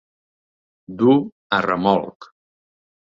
Dur 1.01 1.15
a 1.59 1.63
remolc. 1.67 2.29